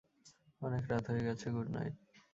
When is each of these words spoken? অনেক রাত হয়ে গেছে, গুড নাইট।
অনেক 0.61 0.83
রাত 0.91 1.05
হয়ে 1.11 1.25
গেছে, 1.27 1.45
গুড 1.55 1.67
নাইট। 1.75 1.95